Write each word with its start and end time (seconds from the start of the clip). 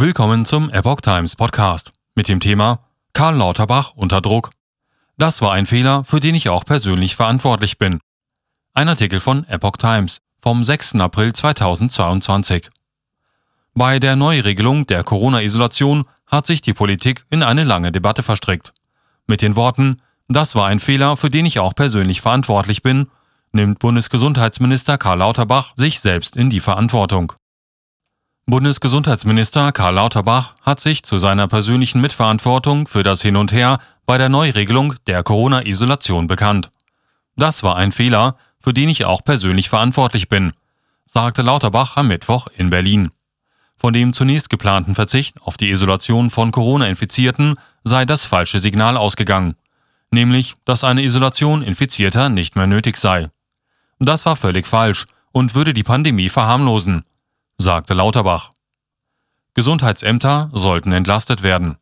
Willkommen 0.00 0.46
zum 0.46 0.70
Epoch 0.70 1.02
Times 1.02 1.36
Podcast 1.36 1.92
mit 2.14 2.26
dem 2.26 2.40
Thema 2.40 2.86
Karl 3.12 3.36
Lauterbach 3.36 3.92
unter 3.94 4.22
Druck. 4.22 4.48
Das 5.18 5.42
war 5.42 5.52
ein 5.52 5.66
Fehler, 5.66 6.04
für 6.04 6.20
den 6.20 6.34
ich 6.34 6.48
auch 6.48 6.64
persönlich 6.64 7.16
verantwortlich 7.16 7.76
bin. 7.76 8.00
Ein 8.72 8.88
Artikel 8.88 9.20
von 9.20 9.46
Epoch 9.46 9.76
Times 9.76 10.22
vom 10.40 10.64
6. 10.64 10.94
April 10.94 11.34
2022. 11.34 12.70
Bei 13.74 13.98
der 13.98 14.16
Neuregelung 14.16 14.86
der 14.86 15.04
Corona-Isolation 15.04 16.06
hat 16.26 16.46
sich 16.46 16.62
die 16.62 16.72
Politik 16.72 17.26
in 17.28 17.42
eine 17.42 17.64
lange 17.64 17.92
Debatte 17.92 18.22
verstrickt. 18.22 18.72
Mit 19.26 19.42
den 19.42 19.54
Worten, 19.54 19.98
das 20.28 20.54
war 20.54 20.66
ein 20.66 20.80
Fehler, 20.80 21.18
für 21.18 21.28
den 21.28 21.44
ich 21.44 21.58
auch 21.58 21.74
persönlich 21.74 22.22
verantwortlich 22.22 22.82
bin, 22.82 23.08
nimmt 23.52 23.80
Bundesgesundheitsminister 23.80 24.96
Karl 24.96 25.18
Lauterbach 25.18 25.74
sich 25.76 26.00
selbst 26.00 26.36
in 26.38 26.48
die 26.48 26.60
Verantwortung. 26.60 27.34
Bundesgesundheitsminister 28.50 29.70
Karl 29.70 29.94
Lauterbach 29.94 30.54
hat 30.62 30.80
sich 30.80 31.04
zu 31.04 31.18
seiner 31.18 31.46
persönlichen 31.46 32.00
Mitverantwortung 32.00 32.88
für 32.88 33.04
das 33.04 33.22
Hin 33.22 33.36
und 33.36 33.52
Her 33.52 33.78
bei 34.06 34.18
der 34.18 34.28
Neuregelung 34.28 34.94
der 35.06 35.22
Corona-Isolation 35.22 36.26
bekannt. 36.26 36.70
Das 37.36 37.62
war 37.62 37.76
ein 37.76 37.92
Fehler, 37.92 38.36
für 38.58 38.74
den 38.74 38.88
ich 38.88 39.04
auch 39.04 39.22
persönlich 39.22 39.68
verantwortlich 39.68 40.28
bin, 40.28 40.52
sagte 41.04 41.42
Lauterbach 41.42 41.96
am 41.96 42.08
Mittwoch 42.08 42.48
in 42.56 42.70
Berlin. 42.70 43.12
Von 43.76 43.92
dem 43.92 44.12
zunächst 44.12 44.50
geplanten 44.50 44.96
Verzicht 44.96 45.40
auf 45.42 45.56
die 45.56 45.70
Isolation 45.70 46.28
von 46.28 46.50
Corona-Infizierten 46.50 47.54
sei 47.84 48.04
das 48.04 48.26
falsche 48.26 48.58
Signal 48.58 48.96
ausgegangen, 48.96 49.54
nämlich, 50.10 50.54
dass 50.64 50.82
eine 50.82 51.04
Isolation 51.04 51.62
Infizierter 51.62 52.28
nicht 52.28 52.56
mehr 52.56 52.66
nötig 52.66 52.96
sei. 52.96 53.30
Das 54.00 54.26
war 54.26 54.34
völlig 54.34 54.66
falsch 54.66 55.06
und 55.30 55.54
würde 55.54 55.72
die 55.72 55.84
Pandemie 55.84 56.28
verharmlosen, 56.28 57.04
sagte 57.60 57.92
Lauterbach. 57.92 58.52
Gesundheitsämter 59.52 60.48
sollten 60.54 60.92
entlastet 60.92 61.42
werden. 61.42 61.76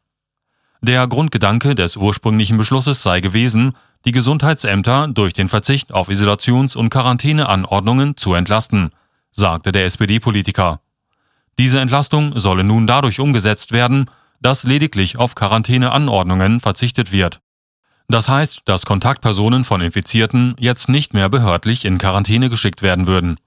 Der 0.80 1.06
Grundgedanke 1.06 1.76
des 1.76 1.96
ursprünglichen 1.96 2.58
Beschlusses 2.58 3.04
sei 3.04 3.20
gewesen, 3.20 3.76
die 4.04 4.10
Gesundheitsämter 4.10 5.06
durch 5.06 5.34
den 5.34 5.48
Verzicht 5.48 5.92
auf 5.92 6.08
Isolations- 6.08 6.76
und 6.76 6.90
Quarantäneanordnungen 6.90 8.16
zu 8.16 8.34
entlasten, 8.34 8.90
sagte 9.30 9.70
der 9.70 9.84
SPD-Politiker. 9.84 10.80
Diese 11.60 11.78
Entlastung 11.78 12.36
solle 12.38 12.64
nun 12.64 12.88
dadurch 12.88 13.20
umgesetzt 13.20 13.70
werden, 13.70 14.10
dass 14.40 14.64
lediglich 14.64 15.16
auf 15.16 15.36
Quarantäneanordnungen 15.36 16.58
verzichtet 16.58 17.12
wird. 17.12 17.40
Das 18.08 18.28
heißt, 18.28 18.62
dass 18.64 18.86
Kontaktpersonen 18.86 19.62
von 19.62 19.80
Infizierten 19.80 20.56
jetzt 20.58 20.88
nicht 20.88 21.14
mehr 21.14 21.28
behördlich 21.28 21.84
in 21.84 21.98
Quarantäne 21.98 22.50
geschickt 22.50 22.82
werden 22.82 23.06
würden. 23.06 23.38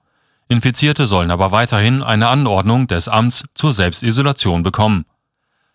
Infizierte 0.48 1.06
sollen 1.06 1.30
aber 1.30 1.52
weiterhin 1.52 2.02
eine 2.02 2.28
Anordnung 2.28 2.86
des 2.86 3.08
Amts 3.08 3.44
zur 3.54 3.72
Selbstisolation 3.72 4.62
bekommen. 4.62 5.04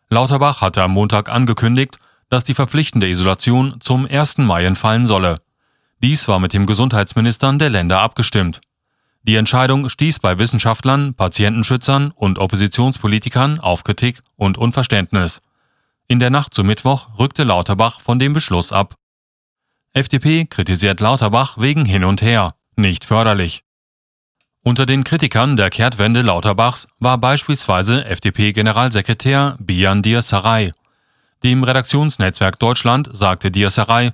Lauterbach 0.10 0.62
hatte 0.62 0.84
am 0.84 0.92
Montag 0.92 1.30
angekündigt, 1.30 1.98
dass 2.30 2.44
die 2.44 2.54
verpflichtende 2.54 3.08
Isolation 3.08 3.76
zum 3.80 4.06
1. 4.06 4.40
Mai 4.40 4.66
entfallen 4.66 5.06
solle. 5.06 5.40
Dies 6.02 6.28
war 6.28 6.40
mit 6.40 6.54
den 6.54 6.66
Gesundheitsministern 6.66 7.60
der 7.60 7.70
Länder 7.70 8.02
abgestimmt. 8.02 8.62
Die 9.23 9.36
Entscheidung 9.36 9.90
stieß 9.90 10.20
bei 10.20 10.40
Wissenschaftlern, 10.40 11.14
Patientenschützern 11.14 12.12
und 12.12 12.40
Oppositionspolitikern 12.40 13.60
auf 13.60 13.84
Kritik 13.84 14.22
und 14.36 14.58
Unverständnis. 14.58 15.42
In 16.08 16.20
der 16.20 16.30
Nacht 16.30 16.54
zum 16.54 16.68
Mittwoch 16.68 17.20
rückte 17.20 17.44
Lauterbach 17.44 18.00
von 18.00 18.20
dem 18.20 18.32
Beschluss 18.32 18.72
ab. 18.72 18.95
FDP 19.92 20.45
kritisiert 20.45 21.02
Lauterbach 21.02 21.58
wegen 21.58 21.84
hin 21.84 22.06
und 22.06 22.22
her, 22.22 22.56
nicht 22.78 23.04
förderlich. 23.04 23.64
Unter 24.68 24.86
den 24.86 25.06
Kritikern 25.06 25.56
der 25.56 25.70
Kehrtwende 25.70 26.22
Lauterbachs 26.22 26.90
war 27.00 27.18
beispielsweise 27.18 28.04
FDP-Generalsekretär 28.04 29.56
Bian 29.62 30.02
Diersaray. 30.02 30.73
Dem 31.42 31.64
Redaktionsnetzwerk 31.64 32.60
Deutschland 32.60 33.08
sagte 33.14 33.50
Diersaray, 33.50 34.12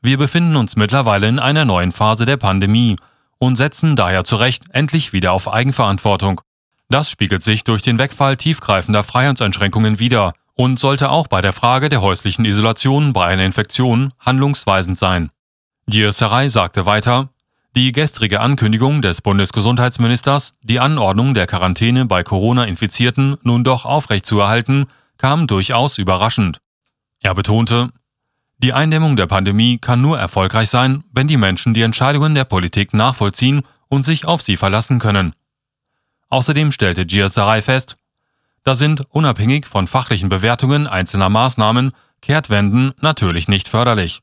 wir 0.00 0.16
befinden 0.16 0.54
uns 0.54 0.76
mittlerweile 0.76 1.26
in 1.26 1.40
einer 1.40 1.64
neuen 1.64 1.90
Phase 1.90 2.24
der 2.24 2.36
Pandemie 2.36 2.94
und 3.38 3.56
setzen 3.56 3.96
daher 3.96 4.22
zu 4.22 4.36
Recht 4.36 4.62
endlich 4.70 5.12
wieder 5.12 5.32
auf 5.32 5.52
Eigenverantwortung. 5.52 6.40
Das 6.88 7.10
spiegelt 7.10 7.42
sich 7.42 7.64
durch 7.64 7.82
den 7.82 7.98
Wegfall 7.98 8.36
tiefgreifender 8.36 9.02
Freiheitseinschränkungen 9.02 9.98
wider 9.98 10.34
und 10.54 10.78
sollte 10.78 11.10
auch 11.10 11.26
bei 11.26 11.40
der 11.40 11.52
Frage 11.52 11.88
der 11.88 12.00
häuslichen 12.00 12.44
Isolation 12.44 13.12
bei 13.12 13.26
einer 13.26 13.42
Infektion 13.42 14.12
handlungsweisend 14.20 15.00
sein. 15.00 15.30
Diersaray 15.88 16.48
sagte 16.48 16.86
weiter, 16.86 17.30
die 17.76 17.92
gestrige 17.92 18.40
Ankündigung 18.40 19.00
des 19.00 19.22
Bundesgesundheitsministers, 19.22 20.54
die 20.62 20.80
Anordnung 20.80 21.34
der 21.34 21.46
Quarantäne 21.46 22.06
bei 22.06 22.22
Corona-Infizierten 22.22 23.36
nun 23.42 23.62
doch 23.62 23.84
aufrechtzuerhalten, 23.84 24.86
kam 25.18 25.46
durchaus 25.46 25.98
überraschend. 25.98 26.60
Er 27.20 27.34
betonte, 27.34 27.90
die 28.58 28.72
Eindämmung 28.72 29.16
der 29.16 29.26
Pandemie 29.26 29.78
kann 29.78 30.02
nur 30.02 30.18
erfolgreich 30.18 30.68
sein, 30.68 31.04
wenn 31.12 31.28
die 31.28 31.36
Menschen 31.36 31.72
die 31.72 31.82
Entscheidungen 31.82 32.34
der 32.34 32.44
Politik 32.44 32.92
nachvollziehen 32.92 33.62
und 33.88 34.02
sich 34.02 34.26
auf 34.26 34.42
sie 34.42 34.56
verlassen 34.56 34.98
können. 34.98 35.34
Außerdem 36.28 36.72
stellte 36.72 37.06
Gierserei 37.06 37.62
fest, 37.62 37.96
da 38.64 38.74
sind, 38.74 39.02
unabhängig 39.10 39.66
von 39.66 39.86
fachlichen 39.86 40.28
Bewertungen 40.28 40.86
einzelner 40.86 41.28
Maßnahmen, 41.28 41.92
Kehrtwenden 42.20 42.92
natürlich 43.00 43.48
nicht 43.48 43.68
förderlich. 43.68 44.20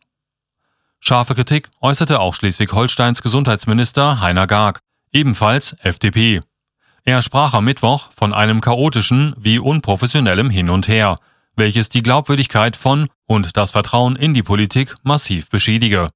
Scharfe 0.99 1.35
Kritik 1.35 1.69
äußerte 1.79 2.19
auch 2.19 2.35
Schleswig-Holsteins 2.35 3.21
Gesundheitsminister 3.21 4.19
Heiner 4.19 4.47
Garg, 4.47 4.79
ebenfalls 5.11 5.75
FDP. 5.81 6.41
Er 7.03 7.21
sprach 7.21 7.53
am 7.53 7.65
Mittwoch 7.65 8.09
von 8.15 8.33
einem 8.33 8.59
chaotischen 8.61 9.33
wie 9.37 9.59
unprofessionellem 9.59 10.49
Hin 10.49 10.69
und 10.69 10.87
Her, 10.87 11.17
welches 11.55 11.89
die 11.89 12.01
Glaubwürdigkeit 12.01 12.75
von 12.75 13.07
und 13.25 13.55
das 13.57 13.71
Vertrauen 13.71 14.15
in 14.15 14.33
die 14.33 14.43
Politik 14.43 14.95
massiv 15.03 15.49
beschädige. 15.49 16.09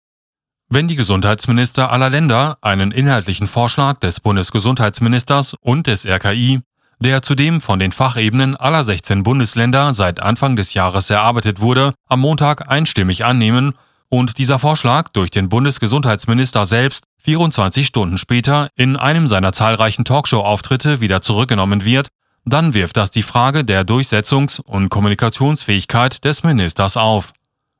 Wenn 0.67 0.87
die 0.87 0.95
Gesundheitsminister 0.95 1.91
aller 1.91 2.09
Länder 2.09 2.57
einen 2.61 2.91
inhaltlichen 2.91 3.47
Vorschlag 3.47 3.99
des 3.99 4.19
Bundesgesundheitsministers 4.19 5.55
und 5.61 5.87
des 5.87 6.05
RKI, 6.05 6.59
der 6.99 7.21
zudem 7.21 7.61
von 7.61 7.79
den 7.79 7.91
Fachebenen 7.91 8.55
aller 8.55 8.83
16 8.83 9.23
Bundesländer 9.23 9.93
seit 9.93 10.21
Anfang 10.21 10.55
des 10.55 10.73
Jahres 10.73 11.09
erarbeitet 11.09 11.59
wurde, 11.59 11.91
am 12.07 12.21
Montag 12.21 12.69
einstimmig 12.69 13.25
annehmen 13.25 13.73
und 14.11 14.37
dieser 14.37 14.59
Vorschlag 14.59 15.07
durch 15.09 15.31
den 15.31 15.47
Bundesgesundheitsminister 15.47 16.65
selbst 16.65 17.05
24 17.19 17.87
Stunden 17.87 18.17
später 18.17 18.69
in 18.75 18.97
einem 18.97 19.25
seiner 19.25 19.53
zahlreichen 19.53 20.03
Talkshow-Auftritte 20.03 20.99
wieder 20.99 21.21
zurückgenommen 21.21 21.85
wird, 21.85 22.09
dann 22.43 22.73
wirft 22.73 22.97
das 22.97 23.11
die 23.11 23.23
Frage 23.23 23.63
der 23.63 23.85
Durchsetzungs- 23.85 24.59
und 24.61 24.89
Kommunikationsfähigkeit 24.89 26.25
des 26.25 26.43
Ministers 26.43 26.97
auf. 26.97 27.31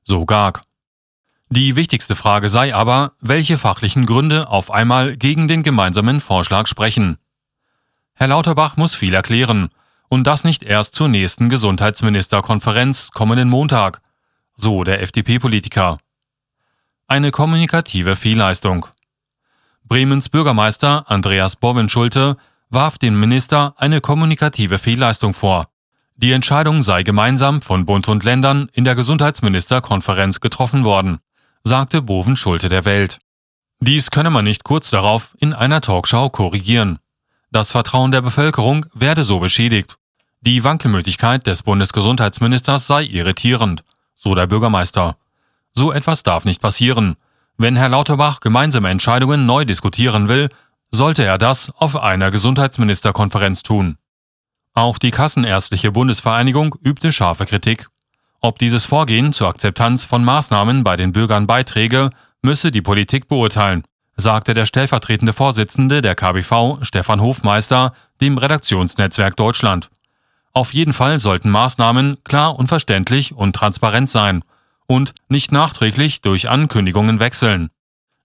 So 0.06 0.26
Garg. 0.26 0.62
Die 1.50 1.76
wichtigste 1.76 2.16
Frage 2.16 2.48
sei 2.48 2.74
aber, 2.74 3.12
welche 3.20 3.58
fachlichen 3.58 4.06
Gründe 4.06 4.48
auf 4.48 4.72
einmal 4.72 5.18
gegen 5.18 5.50
den 5.50 5.64
gemeinsamen 5.64 6.22
Vorschlag 6.22 6.68
sprechen. 6.68 7.18
Herr 8.14 8.28
Lauterbach 8.28 8.78
muss 8.78 8.96
viel 8.96 9.14
erklären, 9.14 9.68
und 10.08 10.26
das 10.28 10.46
nicht 10.46 10.64
erst 10.64 10.96
zur 10.96 11.10
nächsten 11.10 11.50
Gesundheitsministerkonferenz 11.50 13.12
kommenden 13.12 13.50
Montag, 13.50 14.02
so 14.56 14.86
der 14.86 15.02
FDP-Politiker 15.02 16.00
eine 17.12 17.32
kommunikative 17.32 18.16
Fehlleistung. 18.16 18.86
Bremens 19.84 20.30
Bürgermeister 20.30 21.12
Andreas 21.12 21.58
Bovenschulte 21.58 22.38
warf 22.70 22.98
dem 22.98 23.20
Minister 23.20 23.74
eine 23.76 24.00
kommunikative 24.00 24.78
Fehlleistung 24.78 25.34
vor. 25.34 25.68
Die 26.16 26.32
Entscheidung 26.32 26.84
sei 26.84 27.04
gemeinsam 27.04 27.62
von 27.62 27.86
Bund 27.86 28.08
und 28.08 28.24
Ländern 28.24 28.70
in 28.72 28.86
der 28.86 28.96
Gesundheitsministerkonferenz 28.96 30.40
getroffen 30.40 30.86
worden, 30.86 31.20
sagte 31.66 32.02
Bovenschulte 32.02 32.70
der 32.70 32.86
Welt. 32.86 33.20
Dies 33.82 34.10
könne 34.10 34.30
man 34.30 34.46
nicht 34.46 34.64
kurz 34.64 34.90
darauf 34.90 35.36
in 35.38 35.52
einer 35.52 35.82
Talkshow 35.82 36.30
korrigieren. 36.30 37.00
Das 37.52 37.72
Vertrauen 37.72 38.12
der 38.12 38.22
Bevölkerung 38.22 38.86
werde 38.94 39.26
so 39.26 39.40
beschädigt. 39.40 39.98
Die 40.40 40.64
Wankelmütigkeit 40.64 41.46
des 41.46 41.64
Bundesgesundheitsministers 41.64 42.88
sei 42.88 43.04
irritierend, 43.04 43.84
so 44.16 44.34
der 44.34 44.48
Bürgermeister. 44.48 45.18
So 45.74 45.92
etwas 45.92 46.24
darf 46.24 46.46
nicht 46.46 46.62
passieren. 46.62 47.16
Wenn 47.58 47.76
Herr 47.76 47.90
Lauterbach 47.90 48.40
gemeinsame 48.40 48.90
Entscheidungen 48.90 49.46
neu 49.46 49.66
diskutieren 49.66 50.28
will, 50.28 50.50
sollte 50.90 51.24
er 51.24 51.38
das 51.38 51.70
auf 51.76 51.96
einer 51.96 52.32
Gesundheitsministerkonferenz 52.32 53.64
tun. 53.64 53.98
Auch 54.74 54.98
die 54.98 55.12
Kassenärztliche 55.12 55.92
Bundesvereinigung 55.92 56.76
übte 56.82 57.12
scharfe 57.12 57.46
Kritik. 57.46 57.88
Ob 58.42 58.60
dieses 58.60 58.86
Vorgehen 58.86 59.32
zur 59.34 59.48
Akzeptanz 59.48 60.06
von 60.06 60.24
Maßnahmen 60.24 60.84
bei 60.84 60.98
den 60.98 61.12
Bürgern 61.14 61.48
beiträge, 61.48 62.10
müsse 62.42 62.72
die 62.72 62.82
Politik 62.82 63.28
beurteilen, 63.28 63.84
sagte 64.18 64.54
der 64.54 64.66
stellvertretende 64.66 65.34
Vorsitzende 65.34 66.02
der 66.02 66.16
KBV, 66.16 66.80
Stefan 66.82 67.22
Hofmeister, 67.22 67.94
dem 68.20 68.38
Redaktionsnetzwerk 68.38 69.36
Deutschland. 69.36 69.90
Auf 70.54 70.74
jeden 70.74 70.94
Fall 70.94 71.20
sollten 71.20 71.50
Maßnahmen 71.50 72.24
klar 72.24 72.58
und 72.58 72.68
verständlich 72.68 73.34
und 73.34 73.56
transparent 73.56 74.10
sein 74.10 74.44
und 74.92 75.14
nicht 75.30 75.54
nachträglich 75.54 76.20
durch 76.20 76.50
Ankündigungen 76.50 77.22
wechseln. 77.22 77.70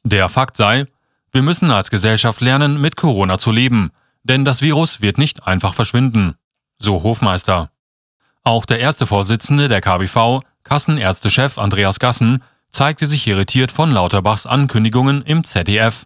Der 0.02 0.28
Fakt 0.28 0.56
sei, 0.56 0.86
wir 1.30 1.42
müssen 1.42 1.70
als 1.70 1.90
Gesellschaft 1.90 2.40
lernen, 2.40 2.80
mit 2.80 2.96
Corona 2.96 3.38
zu 3.38 3.52
leben, 3.52 3.92
denn 4.24 4.44
das 4.44 4.62
Virus 4.62 5.00
wird 5.00 5.16
nicht 5.16 5.46
einfach 5.46 5.74
verschwinden. 5.74 6.34
so 6.78 7.04
Hofmeister. 7.04 7.70
Auch 8.42 8.66
der 8.66 8.80
erste 8.80 9.06
Vorsitzende 9.06 9.68
der 9.68 9.80
KBV, 9.80 10.40
Kassenärztechef 10.64 11.56
Andreas 11.56 12.00
Gassen, 12.00 12.42
zeigte 12.72 13.06
sich 13.06 13.28
irritiert 13.28 13.70
von 13.70 13.92
Lauterbachs 13.92 14.44
Ankündigungen 14.44 15.22
im 15.22 15.44
ZDF. 15.44 16.04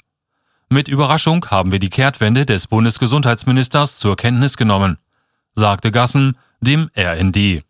Mit 0.68 0.88
Überraschung 0.88 1.46
haben 1.46 1.72
wir 1.72 1.78
die 1.78 1.90
Kehrtwende 1.90 2.44
des 2.44 2.66
Bundesgesundheitsministers 2.66 3.96
zur 3.96 4.14
Kenntnis 4.14 4.58
genommen, 4.58 4.98
sagte 5.54 5.90
Gassen 5.90 6.36
dem 6.60 6.90
RND. 6.94 7.64